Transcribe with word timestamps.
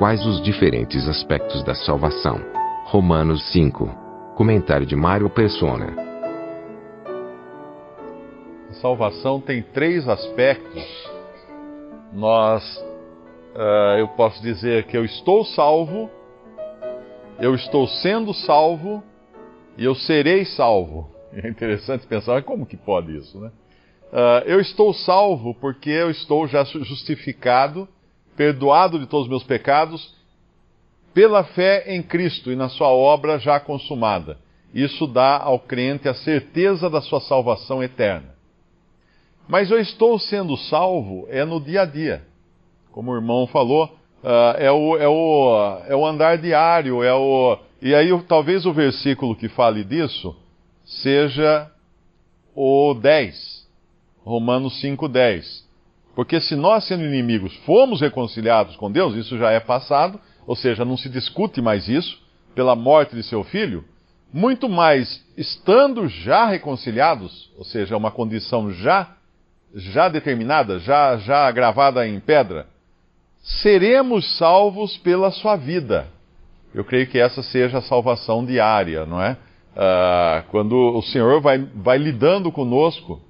Quais 0.00 0.24
os 0.24 0.42
diferentes 0.42 1.06
aspectos 1.06 1.62
da 1.62 1.74
salvação? 1.74 2.40
Romanos 2.86 3.52
5. 3.52 3.86
Comentário 4.34 4.86
de 4.86 4.96
Mário 4.96 5.28
Persona. 5.28 5.94
A 8.70 8.72
salvação 8.80 9.42
tem 9.42 9.60
três 9.60 10.08
aspectos. 10.08 10.82
Nós, 12.14 12.64
uh, 13.54 13.98
eu 13.98 14.08
posso 14.08 14.40
dizer 14.40 14.84
que 14.84 14.96
eu 14.96 15.04
estou 15.04 15.44
salvo, 15.44 16.08
eu 17.38 17.54
estou 17.54 17.86
sendo 17.86 18.32
salvo 18.32 19.04
e 19.76 19.84
eu 19.84 19.94
serei 19.94 20.46
salvo. 20.46 21.10
É 21.30 21.46
interessante 21.46 22.06
pensar 22.06 22.42
como 22.44 22.64
que 22.64 22.78
pode 22.78 23.14
isso, 23.14 23.38
né? 23.38 23.50
Uh, 24.10 24.46
eu 24.46 24.60
estou 24.60 24.94
salvo 24.94 25.54
porque 25.56 25.90
eu 25.90 26.10
estou 26.10 26.48
já 26.48 26.64
justificado 26.64 27.86
perdoado 28.40 28.98
de 28.98 29.04
todos 29.04 29.26
os 29.26 29.28
meus 29.28 29.44
pecados, 29.44 30.14
pela 31.12 31.44
fé 31.44 31.94
em 31.94 32.02
Cristo 32.02 32.50
e 32.50 32.56
na 32.56 32.70
sua 32.70 32.88
obra 32.88 33.38
já 33.38 33.60
consumada. 33.60 34.38
Isso 34.72 35.06
dá 35.06 35.36
ao 35.36 35.58
crente 35.58 36.08
a 36.08 36.14
certeza 36.14 36.88
da 36.88 37.02
sua 37.02 37.20
salvação 37.20 37.82
eterna. 37.82 38.34
Mas 39.46 39.70
eu 39.70 39.78
estou 39.78 40.18
sendo 40.18 40.56
salvo 40.56 41.26
é 41.28 41.44
no 41.44 41.60
dia 41.60 41.82
a 41.82 41.84
dia. 41.84 42.24
Como 42.92 43.12
o 43.12 43.14
irmão 43.14 43.46
falou, 43.46 43.84
uh, 44.24 44.56
é, 44.56 44.72
o, 44.72 44.96
é, 44.96 45.06
o, 45.06 45.78
é 45.86 45.94
o 45.94 46.06
andar 46.06 46.38
diário, 46.38 47.02
é 47.02 47.12
o. 47.12 47.58
E 47.82 47.94
aí 47.94 48.08
talvez 48.22 48.64
o 48.64 48.72
versículo 48.72 49.36
que 49.36 49.50
fale 49.50 49.84
disso 49.84 50.34
seja 50.82 51.70
o 52.56 52.94
10, 52.94 53.68
Romanos 54.24 54.80
5, 54.80 55.08
10. 55.08 55.69
Porque 56.14 56.40
se 56.40 56.56
nós, 56.56 56.84
sendo 56.84 57.04
inimigos, 57.04 57.54
fomos 57.64 58.00
reconciliados 58.00 58.76
com 58.76 58.90
Deus, 58.90 59.14
isso 59.14 59.38
já 59.38 59.50
é 59.50 59.60
passado, 59.60 60.20
ou 60.46 60.56
seja, 60.56 60.84
não 60.84 60.96
se 60.96 61.08
discute 61.08 61.60
mais 61.60 61.88
isso, 61.88 62.20
pela 62.54 62.74
morte 62.74 63.14
de 63.14 63.22
seu 63.22 63.44
filho, 63.44 63.84
muito 64.32 64.68
mais 64.68 65.24
estando 65.36 66.08
já 66.08 66.46
reconciliados, 66.46 67.50
ou 67.56 67.64
seja, 67.64 67.96
uma 67.96 68.10
condição 68.10 68.72
já 68.72 69.16
já 69.74 70.08
determinada, 70.08 70.80
já 70.80 71.16
já 71.18 71.50
gravada 71.52 72.06
em 72.06 72.18
pedra, 72.18 72.66
seremos 73.40 74.36
salvos 74.36 74.96
pela 74.98 75.30
sua 75.30 75.56
vida. 75.56 76.08
Eu 76.74 76.84
creio 76.84 77.06
que 77.06 77.18
essa 77.18 77.42
seja 77.42 77.78
a 77.78 77.82
salvação 77.82 78.44
diária, 78.44 79.06
não 79.06 79.22
é? 79.22 79.36
Uh, 79.70 80.42
quando 80.50 80.74
o 80.74 81.02
Senhor 81.02 81.40
vai, 81.40 81.58
vai 81.58 81.98
lidando 81.98 82.50
conosco 82.50 83.20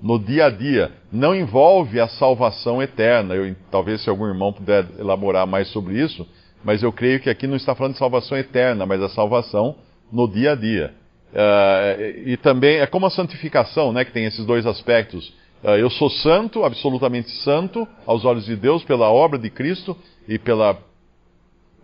no 0.00 0.18
dia 0.18 0.46
a 0.46 0.50
dia, 0.50 0.92
não 1.12 1.34
envolve 1.34 2.00
a 2.00 2.08
salvação 2.08 2.82
eterna. 2.82 3.34
Eu, 3.34 3.54
talvez 3.70 4.02
se 4.02 4.10
algum 4.10 4.26
irmão 4.26 4.52
puder 4.52 4.86
elaborar 4.98 5.46
mais 5.46 5.68
sobre 5.68 6.00
isso, 6.00 6.26
mas 6.64 6.82
eu 6.82 6.92
creio 6.92 7.20
que 7.20 7.30
aqui 7.30 7.46
não 7.46 7.56
está 7.56 7.74
falando 7.74 7.92
de 7.92 7.98
salvação 7.98 8.36
eterna, 8.36 8.86
mas 8.86 9.02
a 9.02 9.08
salvação 9.08 9.76
no 10.12 10.28
dia 10.28 10.52
a 10.52 10.54
dia. 10.54 10.94
Uh, 11.32 12.28
e 12.28 12.36
também 12.36 12.78
é 12.78 12.86
como 12.86 13.06
a 13.06 13.10
santificação, 13.10 13.92
né, 13.92 14.04
que 14.04 14.12
tem 14.12 14.24
esses 14.24 14.44
dois 14.46 14.66
aspectos. 14.66 15.28
Uh, 15.62 15.70
eu 15.70 15.90
sou 15.90 16.08
santo, 16.08 16.64
absolutamente 16.64 17.30
santo, 17.42 17.86
aos 18.06 18.24
olhos 18.24 18.46
de 18.46 18.56
Deus, 18.56 18.82
pela 18.84 19.10
obra 19.10 19.38
de 19.38 19.50
Cristo 19.50 19.96
e 20.26 20.38
pela 20.38 20.78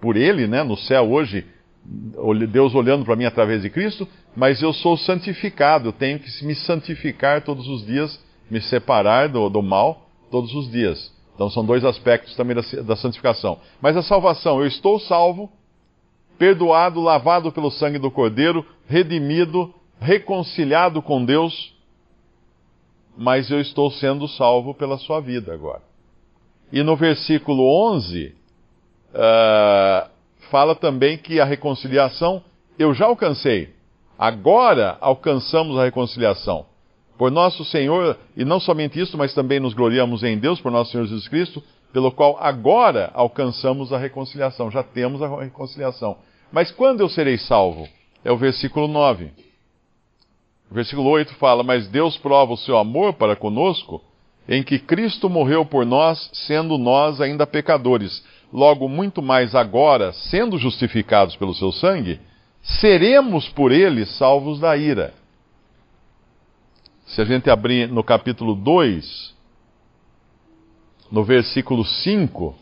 por 0.00 0.16
Ele, 0.16 0.48
né, 0.48 0.62
no 0.64 0.76
céu 0.76 1.10
hoje, 1.10 1.46
Deus 1.84 2.74
olhando 2.74 3.04
para 3.04 3.16
mim 3.16 3.24
através 3.24 3.62
de 3.62 3.70
Cristo, 3.70 4.06
mas 4.36 4.62
eu 4.62 4.72
sou 4.72 4.96
santificado, 4.96 5.88
eu 5.88 5.92
tenho 5.92 6.18
que 6.18 6.44
me 6.44 6.54
santificar 6.54 7.42
todos 7.42 7.66
os 7.68 7.84
dias, 7.84 8.20
me 8.50 8.60
separar 8.60 9.28
do, 9.28 9.48
do 9.48 9.62
mal 9.62 10.06
todos 10.30 10.54
os 10.54 10.70
dias. 10.70 11.12
Então 11.34 11.50
são 11.50 11.64
dois 11.64 11.84
aspectos 11.84 12.36
também 12.36 12.54
da, 12.54 12.82
da 12.82 12.96
santificação. 12.96 13.58
Mas 13.80 13.96
a 13.96 14.02
salvação, 14.02 14.60
eu 14.60 14.66
estou 14.66 15.00
salvo, 15.00 15.50
perdoado, 16.38 17.00
lavado 17.00 17.50
pelo 17.50 17.70
sangue 17.70 17.98
do 17.98 18.10
Cordeiro, 18.10 18.64
redimido, 18.86 19.74
reconciliado 20.00 21.02
com 21.02 21.24
Deus, 21.24 21.74
mas 23.16 23.50
eu 23.50 23.60
estou 23.60 23.90
sendo 23.90 24.26
salvo 24.28 24.74
pela 24.74 24.98
sua 24.98 25.20
vida 25.20 25.52
agora. 25.52 25.82
E 26.72 26.82
no 26.82 26.96
versículo 26.96 27.62
11, 27.92 28.34
uh, 29.14 30.11
fala 30.52 30.74
também 30.74 31.16
que 31.16 31.40
a 31.40 31.46
reconciliação 31.46 32.44
eu 32.78 32.92
já 32.92 33.06
alcancei. 33.06 33.70
Agora 34.18 34.98
alcançamos 35.00 35.78
a 35.78 35.84
reconciliação. 35.84 36.66
Por 37.16 37.30
nosso 37.30 37.64
Senhor, 37.64 38.18
e 38.36 38.44
não 38.44 38.60
somente 38.60 39.00
isso, 39.00 39.16
mas 39.16 39.32
também 39.32 39.58
nos 39.58 39.72
gloriamos 39.72 40.22
em 40.22 40.38
Deus, 40.38 40.60
por 40.60 40.70
nosso 40.70 40.92
Senhor 40.92 41.04
Jesus 41.04 41.26
Cristo, 41.26 41.62
pelo 41.90 42.12
qual 42.12 42.36
agora 42.38 43.10
alcançamos 43.14 43.94
a 43.94 43.98
reconciliação. 43.98 44.70
Já 44.70 44.82
temos 44.82 45.22
a 45.22 45.40
reconciliação. 45.40 46.18
Mas 46.52 46.70
quando 46.70 47.00
eu 47.00 47.08
serei 47.08 47.38
salvo? 47.38 47.88
É 48.22 48.30
o 48.30 48.36
versículo 48.36 48.86
9. 48.86 49.30
O 50.70 50.74
versículo 50.74 51.08
8 51.08 51.34
fala: 51.36 51.62
Mas 51.62 51.88
Deus 51.88 52.18
prova 52.18 52.52
o 52.52 52.58
seu 52.58 52.76
amor 52.76 53.14
para 53.14 53.34
conosco, 53.34 54.02
em 54.46 54.62
que 54.62 54.78
Cristo 54.78 55.30
morreu 55.30 55.64
por 55.64 55.86
nós, 55.86 56.28
sendo 56.32 56.76
nós 56.76 57.22
ainda 57.22 57.46
pecadores 57.46 58.22
logo 58.52 58.88
muito 58.88 59.22
mais 59.22 59.54
agora, 59.54 60.12
sendo 60.12 60.58
justificados 60.58 61.34
pelo 61.36 61.54
seu 61.54 61.72
sangue, 61.72 62.20
seremos 62.62 63.48
por 63.48 63.72
ele 63.72 64.04
salvos 64.04 64.60
da 64.60 64.76
ira. 64.76 65.14
Se 67.06 67.20
a 67.20 67.24
gente 67.24 67.48
abrir 67.50 67.88
no 67.88 68.04
capítulo 68.04 68.54
2, 68.54 69.34
no 71.10 71.24
versículo 71.24 71.84
5, 71.84 72.54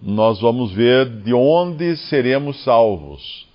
nós 0.00 0.40
vamos 0.40 0.72
ver 0.72 1.08
de 1.22 1.34
onde 1.34 1.96
seremos 1.96 2.62
salvos. 2.62 3.46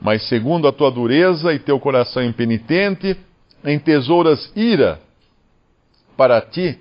Mas 0.00 0.28
segundo 0.28 0.68
a 0.68 0.72
tua 0.72 0.90
dureza 0.90 1.52
e 1.52 1.58
teu 1.58 1.78
coração 1.80 2.22
impenitente, 2.22 3.16
entesouras 3.64 4.52
ira 4.54 5.00
para 6.16 6.40
ti 6.40 6.78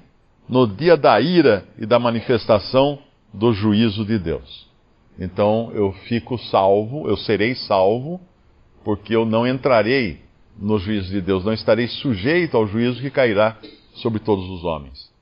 no 0.47 0.67
dia 0.67 0.95
da 0.95 1.19
ira 1.19 1.65
e 1.77 1.85
da 1.85 1.99
manifestação 1.99 2.99
do 3.37 3.53
juízo 3.53 4.05
de 4.05 4.17
Deus. 4.17 4.67
Então 5.19 5.71
eu 5.73 5.91
fico 6.07 6.37
salvo, 6.37 7.07
eu 7.07 7.17
serei 7.17 7.55
salvo, 7.55 8.19
porque 8.83 9.15
eu 9.15 9.25
não 9.25 9.47
entrarei 9.47 10.19
no 10.57 10.77
juízo 10.79 11.11
de 11.11 11.21
Deus, 11.21 11.43
não 11.43 11.53
estarei 11.53 11.87
sujeito 11.87 12.55
ao 12.55 12.67
juízo 12.67 13.01
que 13.01 13.09
cairá 13.09 13.57
sobre 13.95 14.19
todos 14.19 14.49
os 14.49 14.63
homens. 14.63 15.13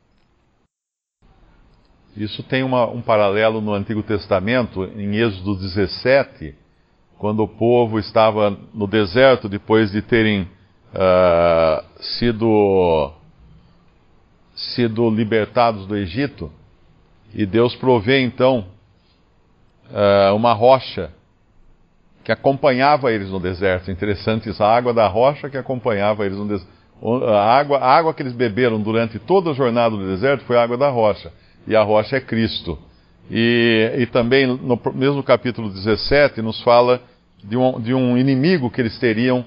Isso 2.16 2.44
tem 2.44 2.62
uma, 2.62 2.86
um 2.86 3.02
paralelo 3.02 3.60
no 3.60 3.74
Antigo 3.74 4.04
Testamento, 4.04 4.84
em 4.84 5.16
Êxodo 5.16 5.56
17, 5.56 6.54
quando 7.18 7.42
o 7.42 7.48
povo 7.48 7.98
estava 7.98 8.56
no 8.74 8.86
deserto 8.86 9.50
depois 9.50 9.92
de 9.92 10.02
terem 10.04 10.44
uh, 10.44 11.84
sido, 12.00 13.12
sido 14.54 15.10
libertados 15.10 15.88
do 15.88 15.96
Egito 15.96 16.52
e 17.34 17.46
Deus 17.46 17.76
provê 17.76 18.22
então 18.22 18.66
uh, 19.90 20.36
uma 20.36 20.54
rocha 20.54 21.12
que 22.24 22.32
acompanhava 22.32 23.12
eles 23.12 23.30
no 23.30 23.40
deserto. 23.40 23.92
Interessante 23.92 24.50
isso, 24.50 24.64
a 24.64 24.74
água 24.74 24.94
da 24.94 25.08
rocha 25.08 25.50
que 25.50 25.58
acompanhava 25.58 26.26
eles 26.26 26.38
no 26.38 26.48
deserto. 26.48 26.72
A 27.28 27.58
água, 27.58 27.80
a 27.80 27.98
água 27.98 28.14
que 28.14 28.22
eles 28.22 28.34
beberam 28.34 28.80
durante 28.80 29.20
toda 29.20 29.52
a 29.52 29.54
jornada 29.54 29.98
do 29.98 30.08
deserto 30.08 30.46
foi 30.46 30.56
a 30.56 30.64
água 30.64 30.78
da 30.78 30.90
rocha. 30.90 31.34
E 31.68 31.76
a 31.76 31.84
rocha 31.84 32.16
é 32.18 32.22
Cristo. 32.22 32.78
E, 33.30 33.92
e 33.98 34.06
também 34.06 34.46
no 34.46 34.80
mesmo 34.94 35.24
capítulo 35.24 35.70
17 35.70 36.42
nos 36.42 36.62
fala 36.62 37.02
de 37.44 37.58
um, 37.58 37.80
de 37.82 37.94
um 37.94 38.18
inimigo 38.18 38.70
que 38.70 38.80
eles 38.80 38.98
teriam 39.00 39.44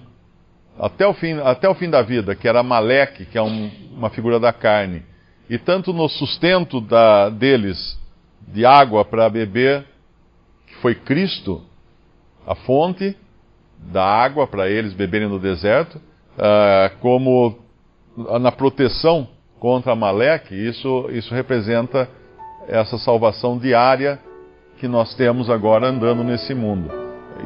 até 0.79 1.07
o 1.07 1.15
fim, 1.15 1.39
até 1.41 1.69
o 1.69 1.75
fim 1.75 1.89
da 1.89 2.03
vida, 2.03 2.35
que 2.35 2.47
era 2.47 2.63
Maleque, 2.63 3.25
que 3.25 3.39
é 3.39 3.43
um, 3.43 3.71
uma 3.97 4.11
figura 4.11 4.39
da 4.39 4.53
carne 4.53 5.03
e 5.49 5.59
tanto 5.59 5.93
no 5.93 6.09
sustento 6.09 6.81
da, 6.81 7.29
deles 7.29 7.99
de 8.49 8.65
água 8.65 9.05
para 9.05 9.29
beber, 9.29 9.85
que 10.67 10.75
foi 10.77 10.95
Cristo, 10.95 11.63
a 12.47 12.55
fonte 12.55 13.17
da 13.79 14.05
água 14.05 14.47
para 14.47 14.69
eles 14.69 14.93
beberem 14.93 15.29
no 15.29 15.39
deserto, 15.39 15.97
uh, 15.97 16.97
como 17.01 17.59
na 18.41 18.51
proteção 18.51 19.29
contra 19.59 19.93
Amaleque, 19.93 20.55
isso, 20.55 21.09
isso 21.11 21.35
representa 21.35 22.09
essa 22.69 22.99
salvação 22.99 23.59
diária 23.59 24.19
que 24.79 24.89
nós 24.89 25.15
temos 25.15 25.49
agora 25.51 25.89
andando 25.89 26.23
nesse 26.23 26.55
mundo. 26.55 26.91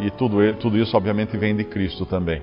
E 0.00 0.10
tudo, 0.10 0.36
tudo 0.54 0.78
isso, 0.78 0.96
obviamente, 0.96 1.36
vem 1.36 1.56
de 1.56 1.64
Cristo 1.64 2.06
também. 2.06 2.42